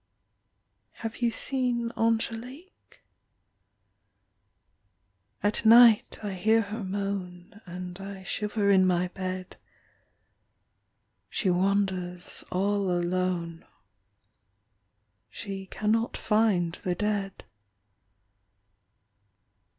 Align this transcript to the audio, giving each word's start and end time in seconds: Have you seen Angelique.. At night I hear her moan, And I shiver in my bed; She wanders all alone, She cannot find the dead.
Have 0.93 1.17
you 1.17 1.29
seen 1.29 1.91
Angelique.. 1.95 3.03
At 5.43 5.63
night 5.63 6.17
I 6.23 6.33
hear 6.33 6.61
her 6.61 6.83
moan, 6.83 7.61
And 7.67 7.99
I 8.01 8.23
shiver 8.23 8.71
in 8.71 8.87
my 8.87 9.09
bed; 9.09 9.57
She 11.29 11.51
wanders 11.51 12.43
all 12.51 12.89
alone, 12.89 13.63
She 15.29 15.67
cannot 15.67 16.17
find 16.17 16.73
the 16.83 16.95
dead. 16.95 17.43